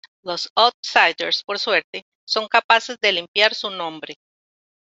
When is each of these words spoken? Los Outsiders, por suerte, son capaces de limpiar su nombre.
Los 0.23 0.49
Outsiders, 0.55 1.43
por 1.43 1.59
suerte, 1.59 2.07
son 2.25 2.47
capaces 2.47 2.97
de 2.99 3.11
limpiar 3.11 3.53
su 3.53 3.69
nombre. 3.69 4.15